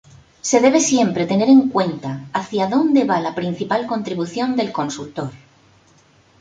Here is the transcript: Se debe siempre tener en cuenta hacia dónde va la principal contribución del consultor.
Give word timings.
Se 0.49 0.59
debe 0.61 0.79
siempre 0.79 1.27
tener 1.27 1.47
en 1.47 1.69
cuenta 1.69 2.25
hacia 2.33 2.65
dónde 2.65 3.03
va 3.03 3.19
la 3.19 3.35
principal 3.35 3.85
contribución 3.85 4.55
del 4.55 4.71
consultor. 4.71 5.31